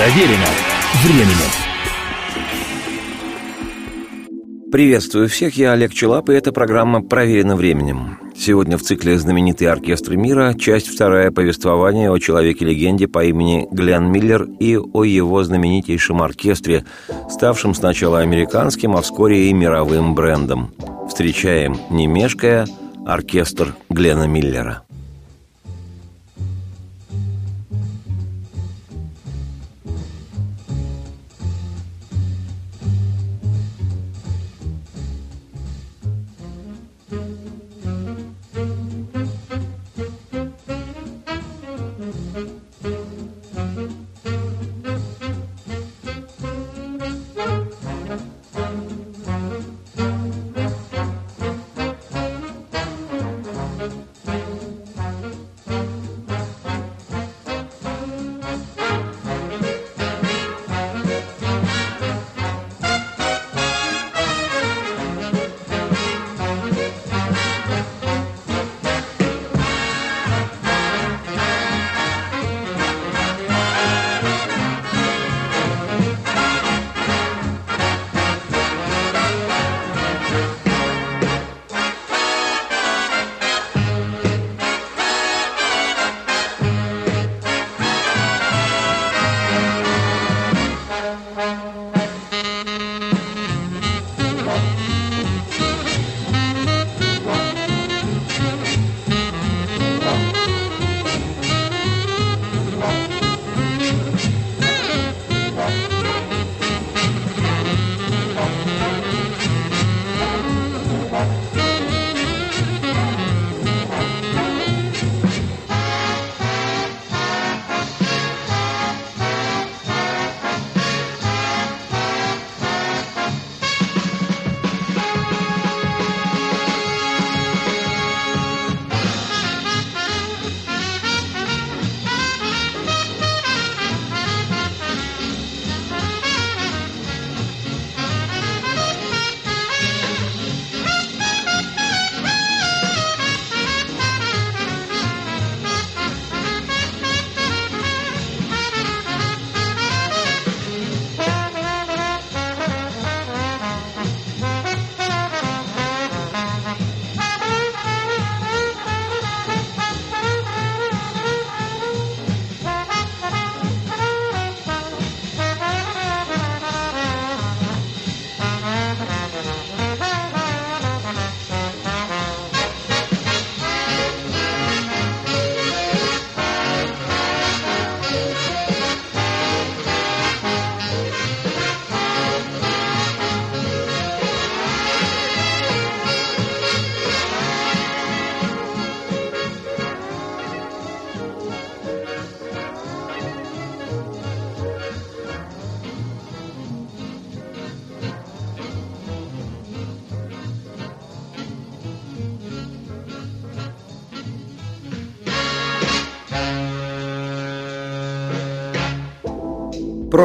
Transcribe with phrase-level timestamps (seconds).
[0.00, 0.46] Проверено
[1.04, 1.50] временем.
[4.72, 8.18] Приветствую всех, я Олег Челап, и эта программа «Проверено временем».
[8.34, 14.48] Сегодня в цикле «Знаменитые оркестры мира» часть вторая повествования о человеке-легенде по имени Глен Миллер
[14.58, 16.86] и о его знаменитейшем оркестре,
[17.28, 20.72] ставшем сначала американским, а вскоре и мировым брендом.
[21.10, 22.66] Встречаем, не мешкая,
[23.04, 24.82] оркестр Глена Миллера.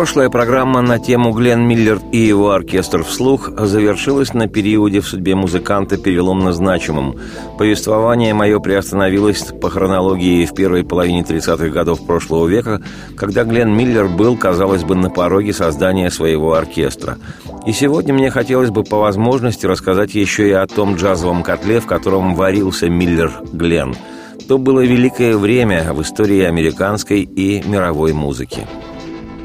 [0.06, 5.34] Прошлая программа на тему Глен Миллер и его оркестр вслух завершилась на периоде в судьбе
[5.34, 7.16] музыканта переломно значимым.
[7.58, 12.84] Повествование мое приостановилось по хронологии в первой половине 30-х годов прошлого века,
[13.18, 17.18] когда Глен Миллер был, казалось бы, на пороге создания своего оркестра.
[17.66, 21.88] И сегодня мне хотелось бы по возможности рассказать еще и о том джазовом котле, в
[21.88, 23.96] котором варился Миллер Глен.
[24.48, 28.68] То было великое время в истории американской и мировой музыки.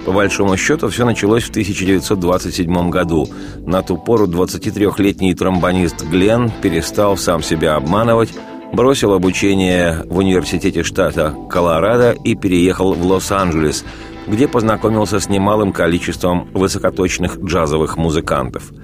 [0.06, 3.28] По большому счету, все началось в 1927 году.
[3.66, 8.32] На ту пору 23-летний тромбонист Глен перестал сам себя обманывать,
[8.72, 13.84] бросил обучение в университете штата Колорадо и переехал в Лос-Анджелес,
[14.26, 18.72] где познакомился с немалым количеством высокоточных джазовых музыкантов–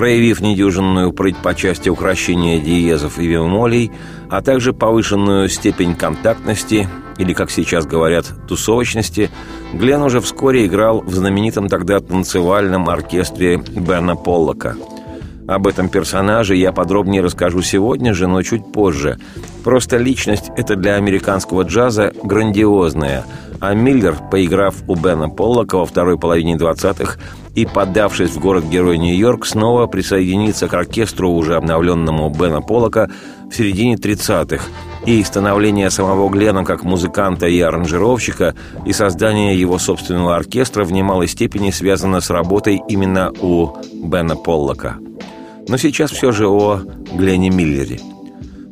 [0.00, 3.90] проявив недюжинную прыть по части украшения диезов и бемолей,
[4.30, 6.88] а также повышенную степень контактности,
[7.20, 9.30] или, как сейчас говорят, тусовочности,
[9.74, 14.74] Глен уже вскоре играл в знаменитом тогда танцевальном оркестре Бена Поллока.
[15.46, 19.18] Об этом персонаже я подробнее расскажу сегодня же, но чуть позже.
[19.64, 23.24] Просто личность это для американского джаза грандиозная–
[23.60, 27.18] а Миллер, поиграв у Бена Поллока во второй половине 20-х
[27.54, 33.10] и поддавшись в город-герой Нью-Йорк, снова присоединится к оркестру уже обновленному Бена Поллока
[33.50, 34.64] в середине 30-х,
[35.06, 38.54] и становление самого Глена как музыканта и аранжировщика,
[38.84, 44.96] и создание его собственного оркестра в немалой степени связано с работой именно у Бена Поллока.
[45.68, 46.80] Но сейчас все же о
[47.12, 48.00] Глене Миллере.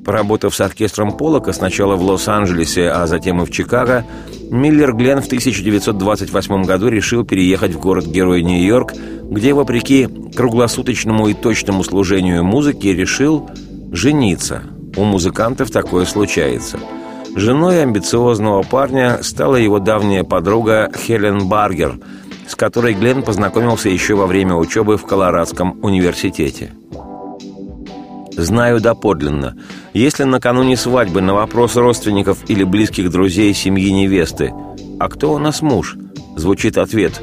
[0.04, 4.04] Поработав с оркестром Поллока сначала в Лос-Анджелесе, а затем и в Чикаго,
[4.50, 8.94] Миллер Глен в 1928 году решил переехать в город-герой Нью-Йорк,
[9.24, 13.50] где, вопреки круглосуточному и точному служению музыки, решил
[13.92, 14.62] жениться–
[14.98, 16.78] у музыкантов такое случается.
[17.36, 22.00] Женой амбициозного парня стала его давняя подруга Хелен Баргер,
[22.48, 26.72] с которой Глен познакомился еще во время учебы в Колорадском университете.
[28.32, 29.56] Знаю доподлинно,
[29.94, 34.52] если накануне свадьбы на вопрос родственников или близких друзей семьи невесты
[34.98, 35.96] «А кто у нас муж?»
[36.36, 37.20] звучит ответ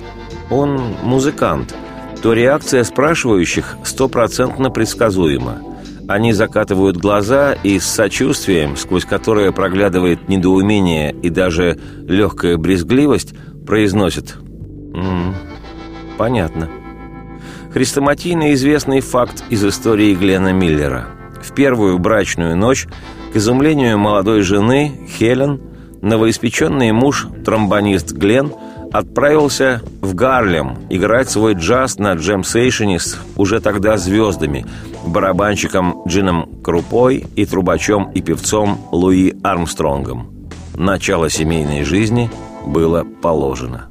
[0.49, 1.75] «Он музыкант»,
[2.21, 5.59] то реакция спрашивающих стопроцентно предсказуема–
[6.07, 13.33] они закатывают глаза и с сочувствием, сквозь которое проглядывает недоумение и даже легкая брезгливость,
[13.65, 14.35] произносят
[14.93, 15.35] «М
[16.17, 16.69] «Понятно».
[17.73, 21.07] Хрестоматийно известный факт из истории Глена Миллера.
[21.43, 22.87] В первую брачную ночь,
[23.33, 25.59] к изумлению молодой жены, Хелен,
[26.01, 28.53] новоиспеченный муж, тромбонист Глен–
[28.97, 34.65] отправился в Гарлем играть свой джаз на джем-сейшене с уже тогда звездами,
[35.05, 40.49] барабанщиком Джином Крупой и трубачом и певцом Луи Армстронгом.
[40.75, 42.29] Начало семейной жизни
[42.65, 43.89] было положено.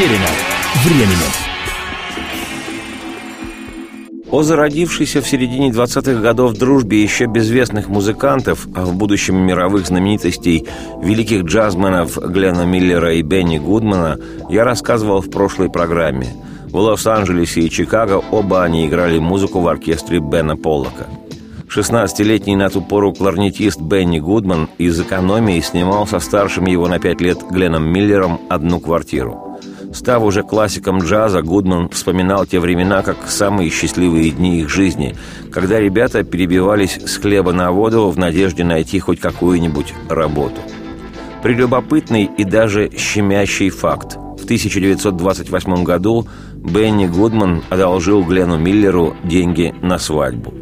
[0.00, 0.28] Проверено
[0.82, 1.30] временем.
[4.30, 10.66] О зародившейся в середине 20-х годов дружбе еще безвестных музыкантов, а в будущем мировых знаменитостей
[11.02, 16.28] великих джазменов Глена Миллера и Бенни Гудмана я рассказывал в прошлой программе.
[16.70, 21.08] В Лос-Анджелесе и Чикаго оба они играли музыку в оркестре Бена Поллока–
[21.68, 27.20] 16-летний на ту пору кларнетист Бенни Гудман из экономии снимал со старшим его на пять
[27.20, 29.49] лет Гленном Миллером одну квартиру.
[30.00, 35.14] Став уже классиком джаза, Гудман вспоминал те времена как самые счастливые дни их жизни,
[35.52, 40.62] когда ребята перебивались с хлеба на воду в надежде найти хоть какую-нибудь работу.
[41.42, 44.16] Прелюбопытный и даже щемящий факт.
[44.38, 50.54] В 1928 году Бенни Гудман одолжил Глену Миллеру деньги на свадьбу.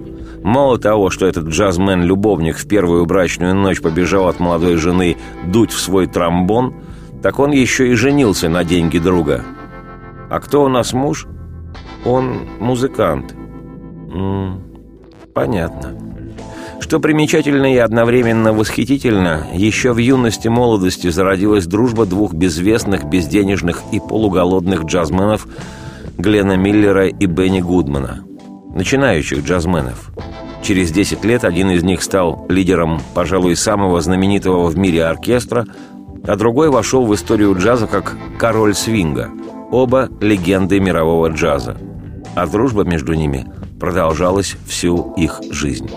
[0.43, 5.17] Мало того, что этот джазмен-любовник в первую брачную ночь побежал от молодой жены
[5.47, 6.75] дуть в свой тромбон,
[7.23, 9.45] так он еще и женился на деньги друга.
[10.31, 11.27] А кто у нас муж?
[12.05, 13.35] Он музыкант.
[14.13, 15.95] М -м, понятно.
[16.81, 24.01] Что примечательно и одновременно восхитительно, еще в юности молодости зародилась дружба двух безвестных, безденежных и
[24.01, 25.47] полуголодных джазменов
[26.17, 28.25] Глена Миллера и Бенни Гудмана,
[28.75, 30.11] начинающих джазменов.
[30.63, 35.67] Через 10 лет один из них стал лидером, пожалуй, самого знаменитого в мире оркестра,
[36.29, 39.31] а другой вошел в историю джаза как «король свинга»,
[39.71, 41.77] оба легенды мирового джаза.
[42.35, 43.47] А дружба между ними
[43.81, 45.91] продолжалась всю их жизнь.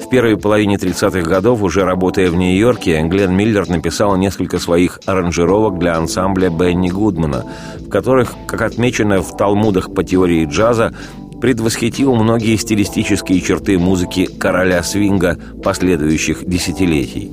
[0.00, 5.78] В первой половине 30-х годов, уже работая в Нью-Йорке, Глен Миллер написал несколько своих аранжировок
[5.78, 7.44] для ансамбля Бенни Гудмана,
[7.80, 10.94] в которых, как отмечено в талмудах по теории джаза,
[11.40, 17.32] предвосхитил многие стилистические черты музыки короля свинга последующих десятилетий.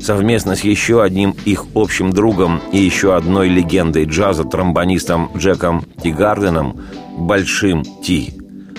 [0.00, 6.80] Совместно с еще одним их общим другом и еще одной легендой джаза, тромбонистом Джеком Тигарденом,
[7.16, 8.32] Большим Ти,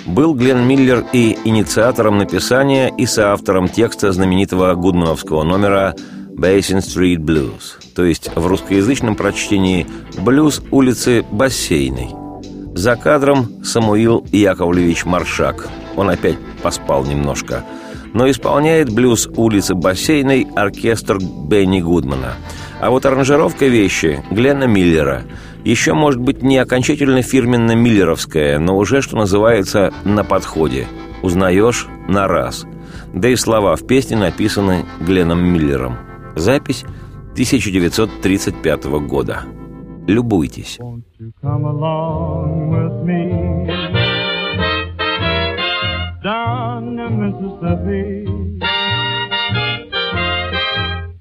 [0.06, 5.94] был Глен Миллер и инициатором написания и соавтором текста знаменитого гудмановского номера
[6.30, 9.86] «Basin Street Blues», то есть в русскоязычном прочтении
[10.18, 12.10] «Блюз улицы Бассейной».
[12.76, 15.68] За кадром Самуил Яковлевич Маршак.
[15.98, 17.66] Он опять поспал немножко.
[18.14, 22.34] Но исполняет блюз улицы Бассейной оркестр Бенни Гудмана.
[22.82, 25.24] А вот аранжировка вещи Глена Миллера–
[25.64, 30.88] еще, может быть, не окончательно фирменно-миллеровская, но уже, что называется, на подходе.
[31.22, 32.66] Узнаешь на раз.
[33.14, 35.98] Да и слова в песне написаны Гленом Миллером.
[36.36, 36.86] Запись
[37.34, 39.42] 1935 года.
[40.08, 40.80] Любуйтесь.
[40.80, 41.04] Down
[43.84, 43.99] the
[47.10, 48.26] Mississippi,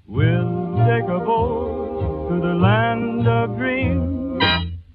[0.07, 4.43] we'll take a boat to the land of dreams.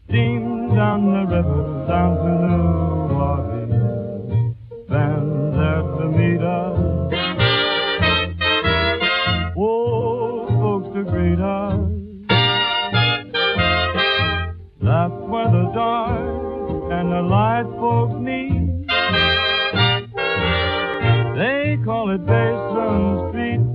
[0.07, 2.62] steam down the river down to New
[22.03, 23.72] solid basin's feet.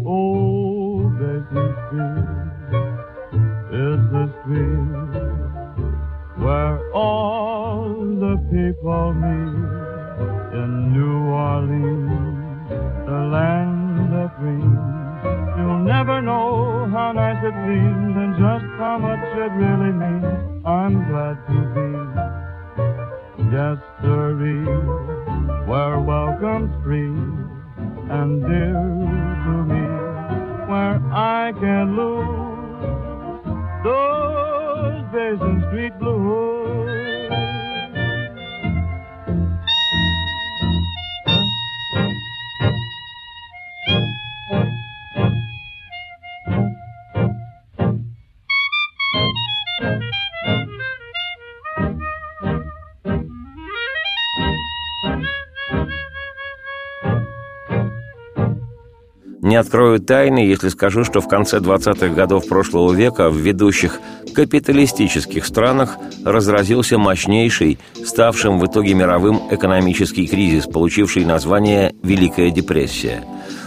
[59.69, 64.01] Открою тайны, если скажу, что в конце 20-х годов прошлого века в ведущих
[64.35, 73.25] капиталистических странах разразился мощнейший, ставшим в итоге мировым экономический кризис, получивший название «Великая депрессия».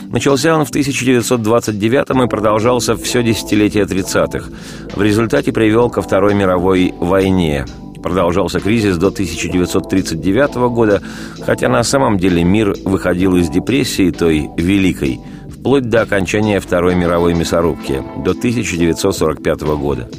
[0.07, 4.49] Начался он в 1929 и продолжался все десятилетие 30-х.
[4.95, 7.65] В результате привел ко Второй мировой войне.
[8.01, 11.03] Продолжался кризис до 1939 года,
[11.45, 15.19] хотя на самом деле мир выходил из депрессии той великой–
[15.61, 20.09] вплоть до окончания Второй мировой мясорубки, до 1945 года.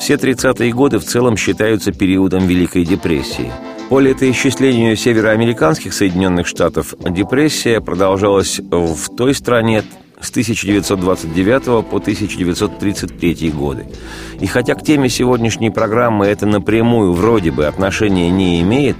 [0.00, 3.52] Все 30-е годы в целом считаются периодом Великой депрессии.
[3.88, 9.84] По летоисчислению североамериканских Соединенных Штатов депрессия продолжалась в той стране
[10.20, 13.86] с 1929 по 1933 годы.
[14.40, 18.96] И хотя к теме сегодняшней программы это напрямую вроде бы отношения не имеет,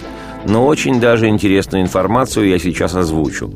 [0.49, 3.53] но очень даже интересную информацию я сейчас озвучу.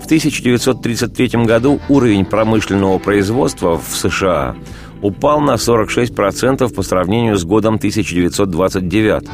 [0.00, 4.56] В 1933 году уровень промышленного производства в США
[5.02, 9.28] упал на 46% по сравнению с годом 1929.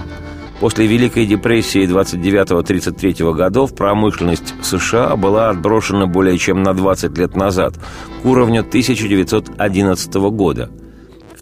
[0.60, 7.74] После Великой депрессии 29-33 годов промышленность США была отброшена более чем на 20 лет назад,
[8.22, 10.70] к уровню 1911 года–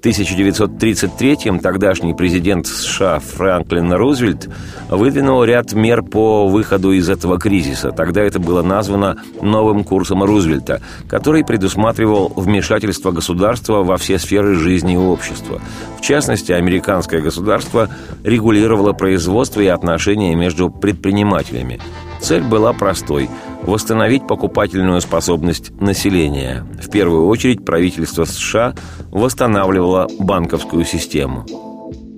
[0.04, 4.50] 1933-м тогдашний президент США Франклин Рузвельт
[4.90, 7.90] выдвинул ряд мер по выходу из этого кризиса.
[7.90, 14.94] Тогда это было названо новым курсом Рузвельта, который предусматривал вмешательство государства во все сферы жизни
[14.94, 15.60] и общества.
[15.96, 17.88] В частности, американское государство
[18.22, 21.80] регулировало производство и отношения между предпринимателями.
[22.20, 23.30] Цель была простой–
[23.66, 26.66] восстановить покупательную способность населения.
[26.82, 28.74] В первую очередь правительство США
[29.10, 31.46] восстанавливало банковскую систему.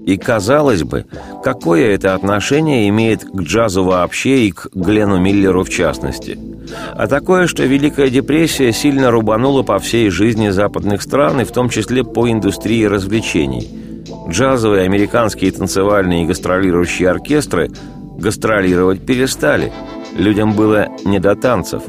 [0.06, 1.04] И казалось бы,
[1.42, 6.38] какое это отношение имеет к джазу вообще и к Глену Миллеру в частности?
[6.94, 11.68] А такое, что Великая депрессия сильно рубанула по всей жизни западных стран, и в том
[11.68, 13.68] числе по индустрии развлечений.
[14.28, 17.70] Джазовые американские танцевальные и гастролирующие оркестры
[18.18, 19.72] гастролировать перестали–
[20.16, 21.82] Людям было не до танцев.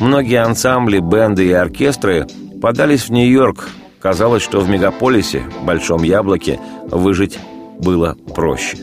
[0.00, 2.26] Многие ансамбли, бенды и оркестры
[2.60, 3.68] подались в Нью-Йорк.
[4.00, 7.38] Казалось, что в мегаполисе, Большом Яблоке, выжить
[7.80, 8.78] было проще.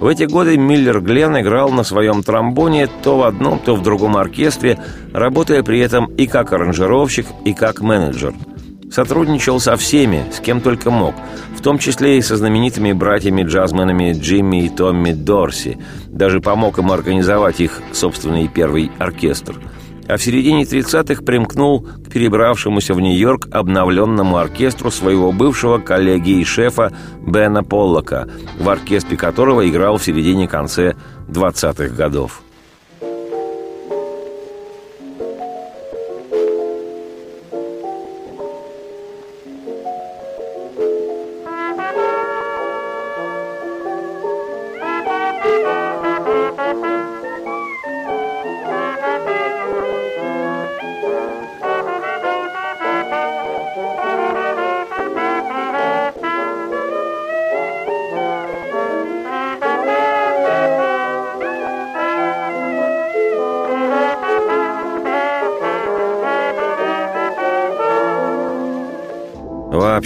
[0.00, 4.16] В эти годы Миллер Глен играл на своем тромбоне то в одном, то в другом
[4.16, 4.78] оркестре,
[5.12, 8.34] работая при этом и как аранжировщик, и как менеджер–
[8.90, 11.14] Сотрудничал со всеми, с кем только мог,
[11.56, 15.78] в том числе и со знаменитыми братьями-джазменами Джимми и Томми Дорси.
[16.08, 19.60] Даже помог им организовать их собственный первый оркестр.
[20.08, 26.44] А в середине 30-х примкнул к перебравшемуся в Нью-Йорк обновленному оркестру своего бывшего коллеги и
[26.44, 26.92] шефа
[27.24, 28.28] Бена Поллока,
[28.58, 30.96] в оркестре которого играл в середине-конце
[31.28, 32.42] 20-х годов.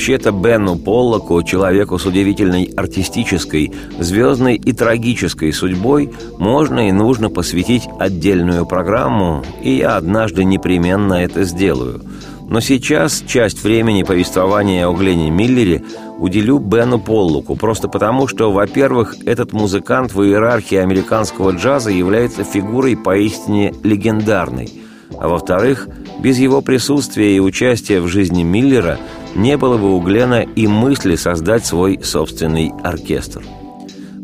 [0.04, 7.84] Вообще-то Бену Поллоку, человеку с удивительной артистической, звездной и трагической судьбой, можно и нужно посвятить
[7.98, 12.02] отдельную программу, и я однажды непременно это сделаю.
[12.50, 15.82] Но сейчас часть времени повествования о Глене Миллере
[16.18, 22.94] уделю Бену Поллоку, просто потому, что, во-первых, этот музыкант в иерархии американского джаза является фигурой
[22.94, 24.70] поистине легендарной,
[25.18, 25.88] а во-вторых,
[26.22, 28.98] без его присутствия и участия в жизни Миллера–
[29.34, 33.42] не было бы у Глена и мысли создать свой собственный оркестр.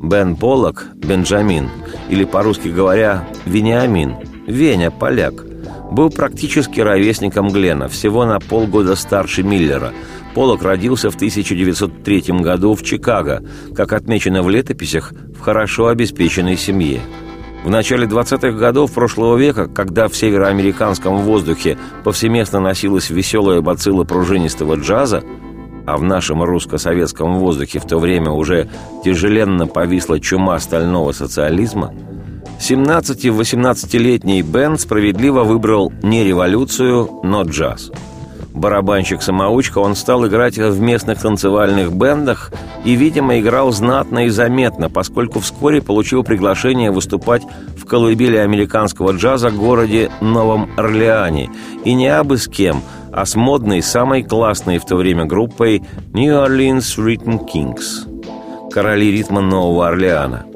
[0.02, 1.68] Бен Поллок, Бенджамин,
[2.08, 5.44] или, по-русски говоря, Вениамин, Веня, поляк,
[5.90, 9.92] был практически ровесником Глена, всего на полгода старше Миллера.
[10.34, 13.42] Поллок родился в 1903 году в Чикаго,
[13.74, 17.00] как отмечено в летописях, в хорошо обеспеченной семье–
[17.64, 24.76] в начале 20-х годов прошлого века, когда в североамериканском воздухе повсеместно носилась веселая бацилла пружинистого
[24.76, 25.22] джаза,
[25.86, 28.68] а в нашем русско-советском воздухе в то время уже
[29.04, 31.92] тяжеленно повисла чума стального социализма,
[32.60, 37.90] 17-18-летний Бен справедливо выбрал не революцию, но джаз–
[38.52, 42.52] барабанщик-самоучка, он стал играть в местных танцевальных бендах
[42.84, 47.42] и, видимо, играл знатно и заметно, поскольку вскоре получил приглашение выступать
[47.76, 51.50] в колыбели американского джаза в городе Новом Орлеане.
[51.84, 52.82] И не абы с кем,
[53.12, 55.82] а с модной, самой классной в то время группой
[56.12, 60.46] New Orleans Rhythm Kings– короли ритма Нового Орлеана–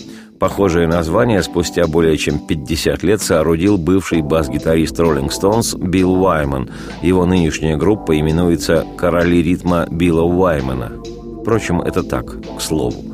[0.44, 6.68] Похожее название спустя более чем 50 лет соорудил бывший бас-гитарист Rolling Stones Билл Уайман.
[7.00, 10.92] Его нынешняя группа именуется «Короли ритма Билла Уаймана».
[11.40, 13.13] Впрочем, это так, к слову.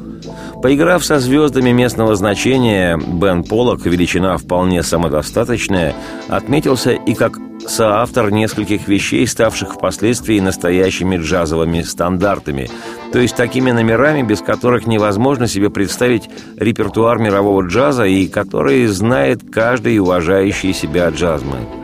[0.62, 5.94] Поиграв со звездами местного значения, Бен Поллок, величина вполне самодостаточная,
[6.29, 12.68] отметился и как соавтор нескольких вещей, ставших впоследствии настоящими джазовыми стандартами,
[13.11, 19.40] то есть такими номерами, без которых невозможно себе представить репертуар мирового джаза и которые знает
[19.51, 21.80] каждый уважающий себя джазмен.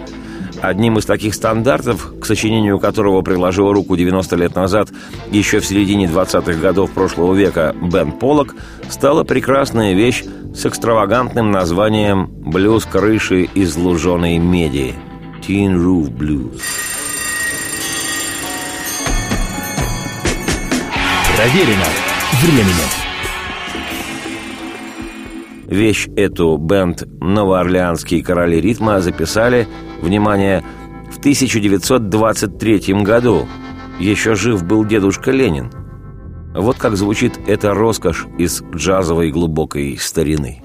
[0.62, 4.88] Одним из таких стандартов, к сочинению которого приложил руку 90 лет назад,
[5.30, 8.54] еще в середине 20-х годов прошлого века, Бен Поллок,
[8.88, 14.94] стала прекрасная вещь с экстравагантным названием «Блюз крыши из луженой меди»–
[15.46, 16.60] «Tin Roof Blues».
[21.36, 21.84] Проверено
[22.42, 23.05] временем.
[25.66, 29.66] Вещь эту бенд «Новоорлеанские короли ритма» записали,
[30.00, 30.62] внимание,
[31.10, 33.48] в 1923 году.
[33.98, 35.72] Еще жив был дедушка Ленин.
[36.54, 40.62] Вот как звучит эта роскошь из джазовой глубокой старины.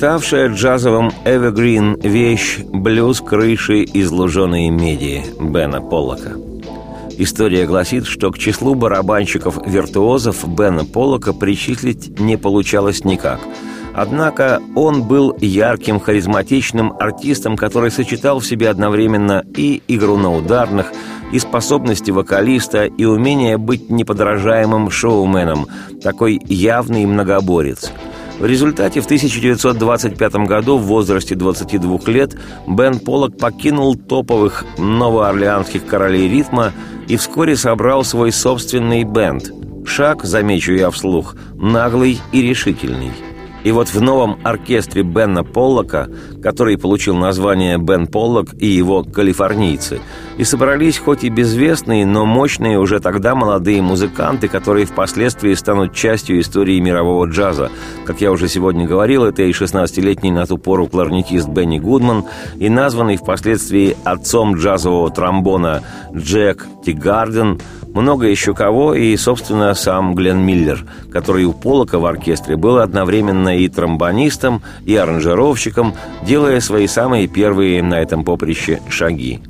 [0.00, 6.36] Ставшая джазовым эвергрин вещь «Блюз крыши из луженой меди» Бена Поллока.
[7.18, 13.40] История гласит, что к числу барабанщиков-виртуозов Бена Поллока причислить не получалось никак.
[13.94, 20.94] Однако он был ярким, харизматичным артистом, который сочетал в себе одновременно и игру на ударных,
[21.30, 25.66] и способности вокалиста, и умение быть неподражаемым шоуменом,
[26.02, 27.92] такой явный многоборец–
[28.40, 36.28] в результате в 1925 году в возрасте 22 лет Бен Поллок покинул топовых новоорлеанских королей
[36.28, 36.72] ритма
[37.06, 39.52] и вскоре собрал свой собственный бенд.
[39.86, 43.12] Шаг, замечу я вслух, наглый и решительный–
[43.64, 46.08] и вот в новом оркестре Бена Поллока,
[46.42, 50.00] который получил название Бен Поллок и его «Калифорнийцы»,
[50.38, 56.40] и собрались хоть и безвестные, но мощные уже тогда молодые музыканты, которые впоследствии станут частью
[56.40, 57.70] истории мирового джаза.
[58.06, 62.24] Как я уже сегодня говорил, это и 16-летний на ту пору кларнетист Бенни Гудман,
[62.58, 65.82] и названный впоследствии отцом джазового тромбона
[66.14, 67.60] Джек Тигарден–
[67.94, 73.56] много еще кого, и, собственно, сам Глен Миллер, который у Полока в оркестре был одновременно
[73.58, 79.40] и тромбонистом, и аранжировщиком, делая свои самые первые на этом поприще шаги.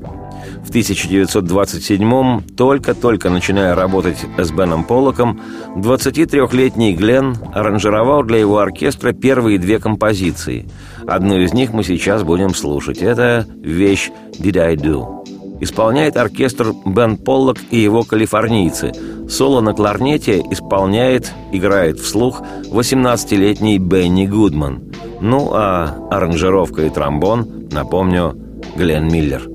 [0.64, 5.40] В 1927-м, только-только начиная работать с Беном Поллоком,
[5.76, 10.68] 23-летний Глен аранжировал для его оркестра первые две композиции.
[11.06, 12.98] Одну из них мы сейчас будем слушать.
[12.98, 15.19] Это вещь «Did I Do?»
[15.60, 18.90] Исполняет оркестр Бен Поллок и его калифорнийцы.
[19.28, 24.82] Соло на кларнете исполняет, играет вслух 18-летний Бенни Гудман.
[25.20, 28.36] Ну а аранжировка и тромбон, напомню,
[28.76, 29.48] Глен Миллер.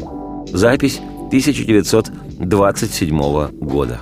[0.53, 3.99] Запись 1927 года.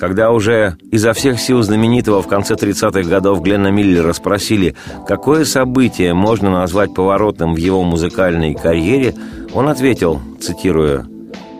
[0.00, 4.74] Когда уже изо всех сил знаменитого в конце 30-х годов Гленна Миллера спросили,
[5.06, 9.14] какое событие можно назвать поворотным в его музыкальной карьере,
[9.52, 11.06] он ответил, цитируя,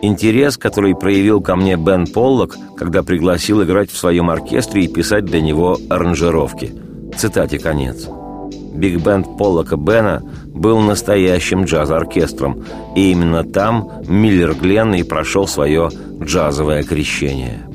[0.01, 5.25] «Интерес, который проявил ко мне Бен Поллок, когда пригласил играть в своем оркестре и писать
[5.25, 6.73] для него аранжировки».
[7.15, 8.07] Цитате конец.
[8.73, 12.63] Биг-бенд Поллока Бена был настоящим джаз-оркестром,
[12.95, 17.67] и именно там Миллер Гленн и прошел свое джазовое крещение–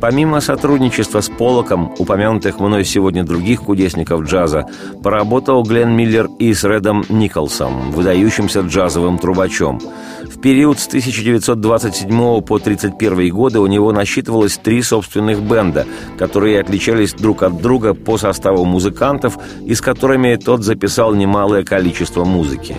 [0.00, 4.66] Помимо сотрудничества с Полоком, упомянутых мной сегодня других кудесников джаза,
[5.02, 9.80] поработал Глен Миллер и с Редом Николсом, выдающимся джазовым трубачом.
[10.24, 12.08] В период с 1927
[12.42, 15.86] по 1931 годы у него насчитывалось три собственных бенда,
[16.18, 22.24] которые отличались друг от друга по составу музыкантов и с которыми тот записал немалое количество
[22.24, 22.76] музыки.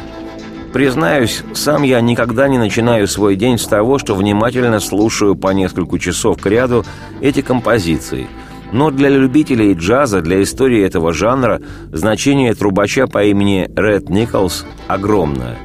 [0.78, 5.98] Признаюсь, сам я никогда не начинаю свой день с того, что внимательно слушаю по несколько
[5.98, 6.86] часов к ряду
[7.20, 8.28] эти композиции.
[8.72, 15.58] Но для любителей джаза, для истории этого жанра, значение трубача по имени Ред Николс огромное.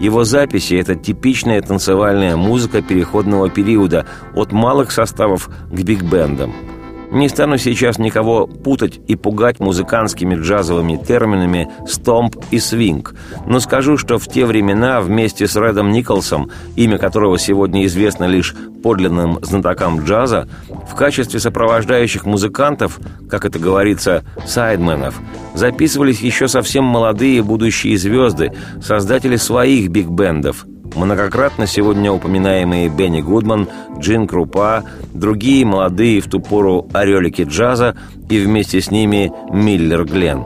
[0.00, 6.54] Его записи– это типичная танцевальная музыка переходного периода от малых составов к биг-бендам–
[7.14, 13.14] не стану сейчас никого путать и пугать музыкантскими джазовыми терминами «стомп» и «свинг»,
[13.46, 18.54] но скажу, что в те времена вместе с Редом Николсом, имя которого сегодня известно лишь
[18.82, 20.48] подлинным знатокам джаза,
[20.90, 22.98] в качестве сопровождающих музыкантов,
[23.30, 25.20] как это говорится, сайдменов,
[25.54, 34.28] записывались еще совсем молодые будущие звезды, создатели своих биг-бендов– Многократно сегодня упоминаемые Бенни Гудман, Джин
[34.28, 37.96] Крупа, другие молодые в ту пору орелики джаза
[38.30, 40.44] и вместе с ними Миллер Глен,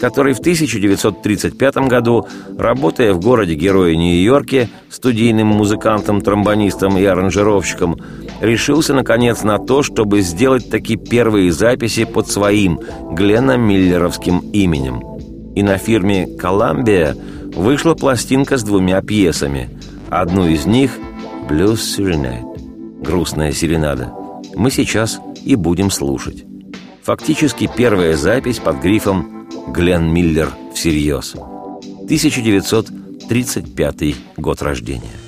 [0.00, 2.26] который в 1935 году,
[2.58, 7.98] работая в городе-герое Нью-Йорке, студийным музыкантом, тромбонистом и аранжировщиком,
[8.40, 12.80] решился, наконец, на то, чтобы сделать такие первые записи под своим
[13.12, 15.02] Глена Миллеровским именем.
[15.54, 17.14] И на фирме «Коламбия»
[17.54, 19.68] вышла пластинка с двумя пьесами.
[20.12, 20.98] Одну из них
[21.48, 24.12] «Blues Serenade»— «Грустная серенада».
[24.54, 26.44] Мы сейчас и будем слушать.
[27.02, 31.34] Фактически первая запись под грифом «Глен Миллер всерьез».
[31.34, 35.21] 1935 год рождения.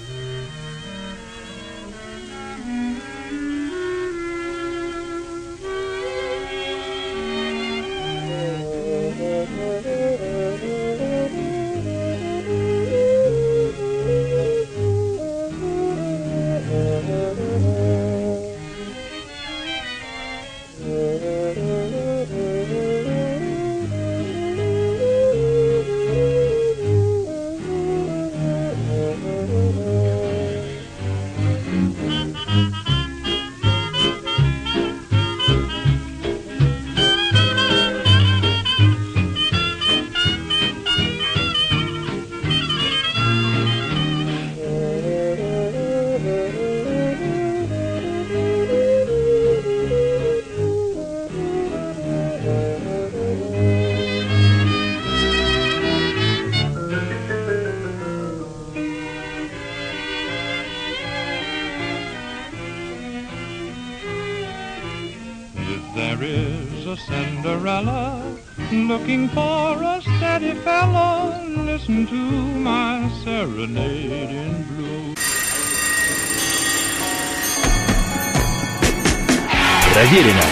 [80.04, 80.42] Проверено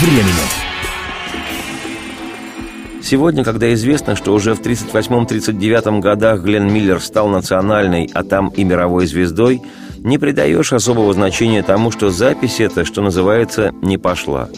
[0.00, 0.48] временем.
[3.00, 8.64] Сегодня, когда известно, что уже в 1938-1939 годах Глен Миллер стал национальной, а там и
[8.64, 9.62] мировой звездой,
[9.98, 14.48] не придаешь особого значения тому, что запись эта, что называется, не пошла.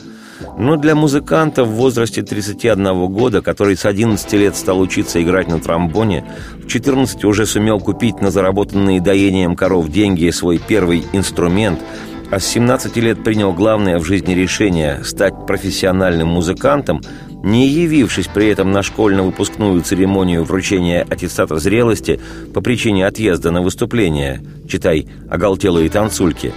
[0.57, 5.61] Но для музыканта в возрасте 31 года, который с 11 лет стал учиться играть на
[5.61, 6.25] тромбоне,
[6.65, 11.81] в 14 уже сумел купить на заработанные доением коров деньги свой первый инструмент–
[12.31, 17.01] а с 17 лет принял главное в жизни решение стать профессиональным музыкантом,
[17.43, 22.21] не явившись при этом на школьно-выпускную церемонию вручения аттестата зрелости
[22.53, 26.53] по причине отъезда на выступление, читай «Оголтелые танцульки»,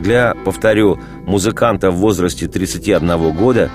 [0.00, 3.70] для, повторю, музыканта в возрасте 31 года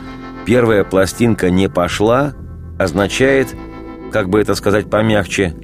[0.46, 2.34] первая пластинка «не пошла»
[2.78, 3.56] означает,
[4.12, 5.56] как бы это сказать помягче,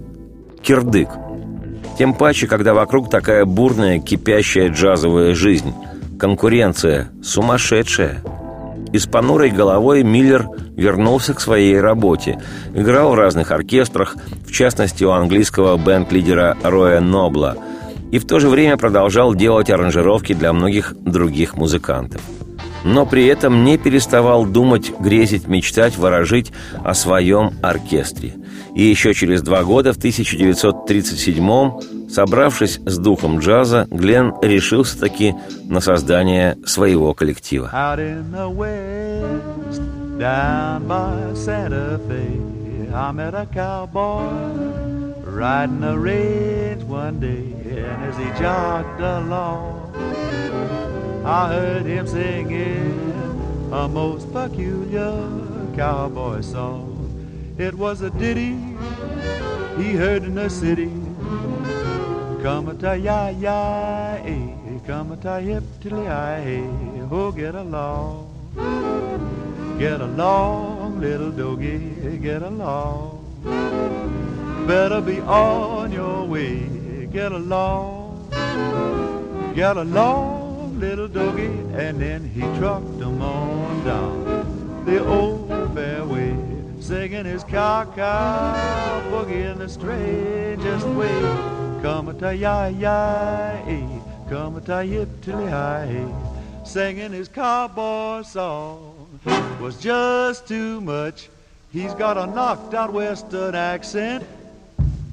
[0.63, 1.09] кирдык–
[1.97, 5.73] тем паче, когда вокруг такая бурная, кипящая джазовая жизнь.
[6.19, 8.21] Конкуренция сумасшедшая.
[8.93, 12.41] И с понурой головой Миллер вернулся к своей работе.
[12.73, 17.57] Играл в разных оркестрах, в частности у английского бенд-лидера Роя Нобла.
[18.11, 22.21] И в то же время продолжал делать аранжировки для многих других музыкантов
[22.85, 26.53] но при этом не переставал думать, грезить, мечтать, ворожить
[26.83, 28.35] о своем оркестре.
[28.75, 35.33] И еще через два года, в 1937-м, собравшись с духом джаза, Глен решился таки
[35.63, 37.71] на создание своего коллектива.
[51.27, 55.27] I heard him singing a most peculiar
[55.75, 56.94] cowboy song.
[57.57, 58.57] It was a ditty
[59.77, 60.91] he heard in the city.
[62.43, 66.67] Come a ya ya, eh, eh come a ta hip tilly I,
[67.09, 68.27] oh get along,
[69.79, 73.23] get along, little doggy, eh, get along.
[74.67, 76.59] Better be on your way,
[77.13, 78.29] get along,
[79.55, 85.44] get along little doggy, and then he trucked them on down the old
[86.85, 91.19] singing his cow-cow boogie in the strangest way.
[91.81, 93.87] Come a ta ya ya, eh.
[94.29, 96.05] come a ta yip tilly hi,
[96.63, 99.19] singing his cowboy song
[99.59, 101.29] was just too much.
[101.73, 104.23] He's got a knocked out western accent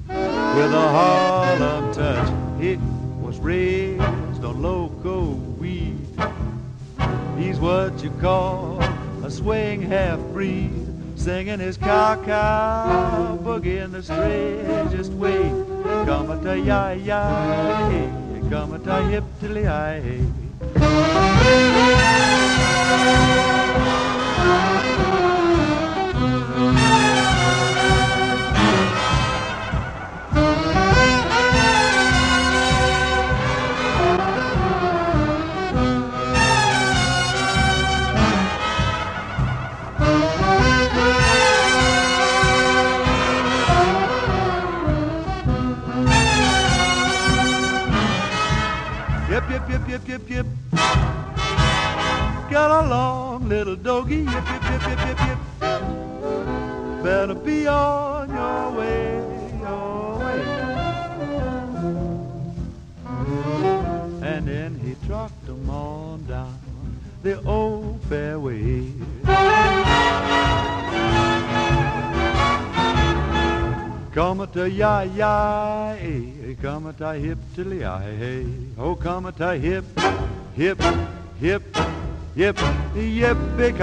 [0.07, 2.61] with a Harlem touch.
[2.61, 2.77] It
[3.19, 3.99] was raised
[4.43, 5.97] on loco weed.
[7.35, 8.79] He's what you call
[9.23, 10.82] a swing half-breed,
[11.23, 15.49] singing his cow-cow boogie in the strangest way.
[16.05, 18.09] Come a ta ya ya, hey,
[18.49, 20.19] come a hip tilly hey.
[50.13, 50.79] Yip, yip, yip.
[52.49, 55.39] Get along, little doggy, yip, yip, yip, yip, yip, yip.
[57.03, 59.17] Better be on your way,
[59.59, 60.41] your way.
[64.21, 66.59] And then he trucked them on down
[67.23, 68.91] the old fairway.
[74.13, 78.45] Come to ya ya, eh, come to hip till ya hey.
[78.77, 79.85] Oh, come to hip,
[80.55, 80.81] hip,
[81.39, 81.63] hip,
[82.35, 82.57] hip,
[82.95, 83.77] yip, big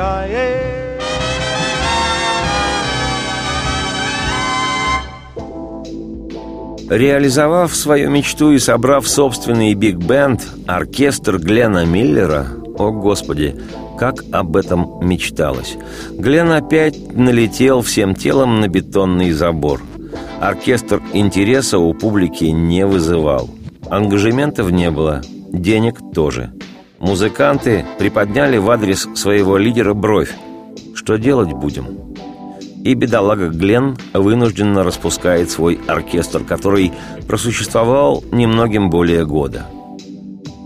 [6.90, 12.46] Реализовав свою мечту и собрав собственный биг-бенд, оркестр Глена Миллера,
[12.78, 13.54] о господи,
[13.96, 15.76] как об этом мечталось.
[16.10, 19.82] Глен опять налетел всем телом на бетонный забор–
[20.40, 23.50] Оркестр интереса у публики не вызывал.
[23.90, 25.20] Ангажементов не было,
[25.52, 26.52] денег тоже.
[26.98, 30.34] Музыканты приподняли в адрес своего лидера бровь.
[30.94, 32.14] Что делать будем?
[32.82, 36.92] И бедолага Глен вынужденно распускает свой оркестр, который
[37.28, 39.66] просуществовал немногим более года.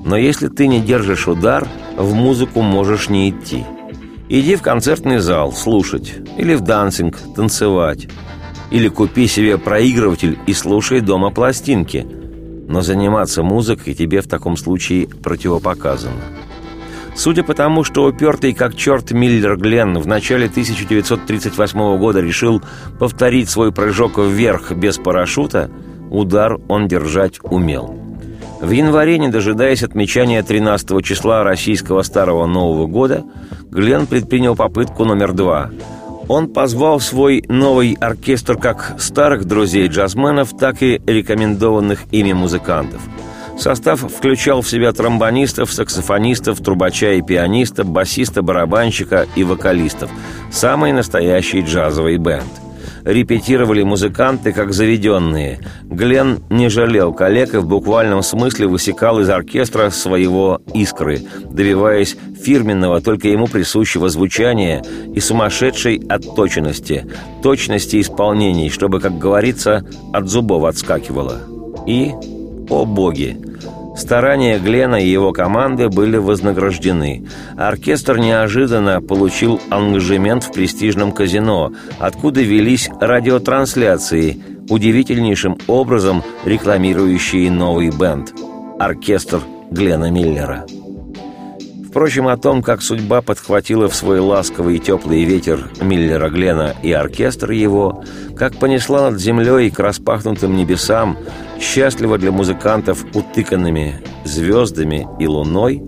[0.05, 1.67] Но если ты не держишь удар,
[1.97, 3.65] в музыку можешь не идти–
[4.29, 8.09] Иди в концертный зал слушать, или в дансинг танцевать,
[8.71, 12.07] или купи себе проигрыватель и слушай дома пластинки.
[12.69, 16.21] Но заниматься музыкой тебе в таком случае противопоказано.
[17.15, 22.61] Судя по тому, что упертый как черт Миллер Гленн в начале 1938 года решил
[22.99, 25.71] повторить свой прыжок вверх без парашюта,
[26.11, 27.97] удар он держать умел.
[28.61, 33.23] В январе, не дожидаясь отмечания 13 числа российского Старого Нового года,
[33.71, 35.71] Глен предпринял попытку номер два.
[36.29, 43.03] Он позвал свой новый оркестр как старых друзей-джазменов, так и рекомендованных ими музыкантов.
[43.59, 50.11] Состав включал в себя тромбонистов, саксофонистов, трубача и пианиста, басиста, барабанщика и вокалистов.
[50.51, 52.45] Самый настоящий джазовый бенд–
[53.05, 55.61] репетировали музыканты как заведенные.
[55.85, 63.01] Глен не жалел коллег и в буквальном смысле высекал из оркестра своего искры, добиваясь фирменного,
[63.01, 64.83] только ему присущего звучания
[65.15, 67.07] и сумасшедшей отточенности,
[67.43, 71.41] точности исполнений, чтобы, как говорится, от зубов отскакивало.
[71.87, 72.13] И,
[72.71, 73.39] о боги,
[73.97, 77.27] Старания Глена и его команды были вознаграждены.
[77.57, 88.33] Оркестр неожиданно получил ангажемент в престижном казино, откуда велись радиотрансляции, удивительнейшим образом рекламирующие новый бенд–
[88.79, 89.41] оркестр
[89.71, 90.67] Глена Миллера.
[91.95, 96.91] Впрочем, о том, как судьба подхватила в свой ласковый и теплый ветер Миллера Глена и
[96.91, 98.03] оркестр его,
[98.37, 101.17] как понесла над землей к распахнутым небесам,
[101.61, 105.83] счастливо для музыкантов утыканными звездами и луной,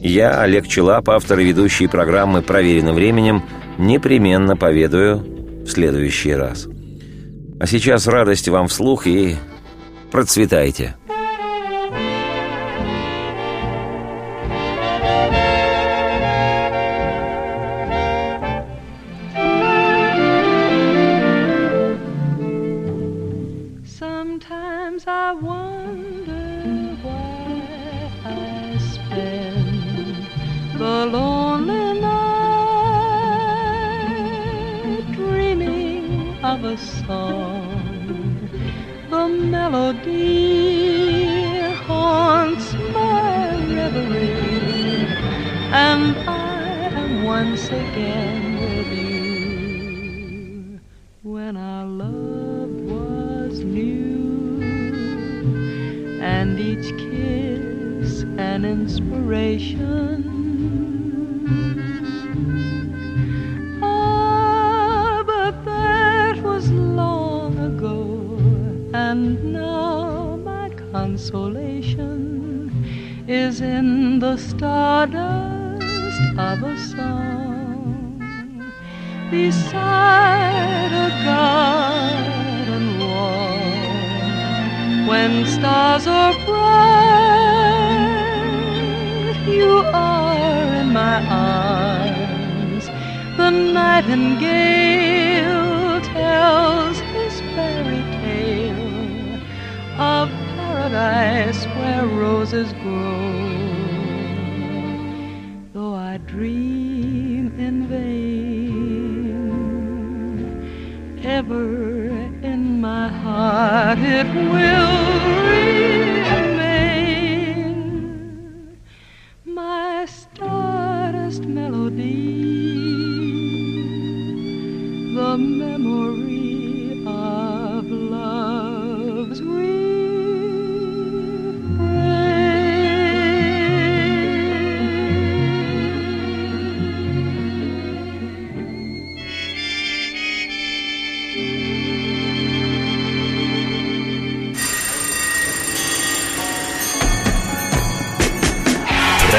[0.00, 3.42] я, Олег Челап, автор и ведущий программы «Проверенным временем»,
[3.78, 5.18] непременно поведаю
[5.64, 6.68] в следующий раз.
[7.58, 9.36] А сейчас радости вам вслух и
[10.10, 10.96] процветайте!
[85.24, 86.60] When stars are bright.
[89.46, 90.34] You are
[90.80, 92.84] in my arms.
[93.38, 94.02] The nightingale
[96.02, 99.40] tells his fairy tale
[99.98, 103.32] of paradise where roses grow.
[105.72, 108.74] Though I dream in vain,
[111.24, 111.93] ever
[113.34, 116.13] but it will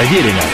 [0.06, 0.45] Проверено временем.